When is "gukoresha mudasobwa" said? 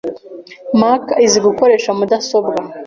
1.45-2.57